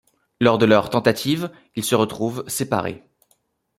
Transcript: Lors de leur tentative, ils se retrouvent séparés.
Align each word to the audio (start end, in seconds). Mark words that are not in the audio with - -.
Lors 0.39 0.57
de 0.57 0.65
leur 0.65 0.89
tentative, 0.89 1.51
ils 1.75 1.83
se 1.83 1.93
retrouvent 1.93 2.43
séparés. 2.47 3.03